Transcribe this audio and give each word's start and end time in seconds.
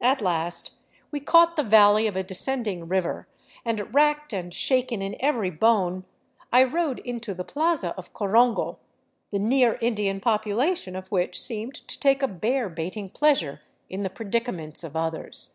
At 0.00 0.20
last 0.20 0.72
we 1.12 1.20
caught 1.20 1.54
the 1.54 1.62
valley 1.62 2.08
of 2.08 2.16
a 2.16 2.24
descending 2.24 2.88
river, 2.88 3.28
and 3.64 3.94
racked 3.94 4.32
and 4.32 4.52
shaken 4.52 5.00
in 5.00 5.14
every 5.20 5.50
bone, 5.50 6.04
I 6.52 6.64
rode 6.64 6.98
into 6.98 7.32
the 7.32 7.44
plaza 7.44 7.94
of 7.96 8.12
Corongo, 8.12 8.78
the 9.30 9.38
near 9.38 9.78
Indian 9.80 10.18
population 10.18 10.96
of 10.96 11.06
which 11.12 11.40
seemed 11.40 11.76
to 11.76 12.00
take 12.00 12.24
a 12.24 12.26
bear 12.26 12.68
baiting 12.68 13.08
pleasure 13.08 13.60
in 13.88 14.02
the 14.02 14.10
predicaments 14.10 14.82
of 14.82 14.96
others. 14.96 15.54